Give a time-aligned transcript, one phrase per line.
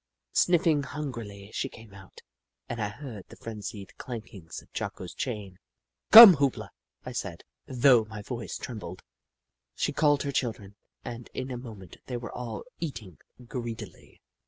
[0.33, 2.21] Sniffing hungrily, she came out,
[2.67, 5.59] and I heard the frenzied clankings of Jocko's chain."
[6.11, 6.69] Come, Hoop La,"
[7.05, 9.03] I said, though my voice trembled.
[9.75, 10.75] She called her children,
[11.05, 14.19] and in a moment they were all eating greedily.